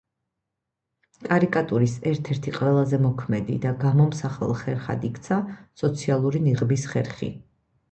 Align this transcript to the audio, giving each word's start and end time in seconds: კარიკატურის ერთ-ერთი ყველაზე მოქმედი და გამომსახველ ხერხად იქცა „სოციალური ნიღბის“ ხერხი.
კარიკატურის 1.27 1.93
ერთ-ერთი 2.11 2.53
ყველაზე 2.55 3.01
მოქმედი 3.03 3.59
და 3.67 3.75
გამომსახველ 3.85 4.57
ხერხად 4.65 5.07
იქცა 5.13 5.41
„სოციალური 5.85 6.45
ნიღბის“ 6.49 6.91
ხერხი. 6.97 7.33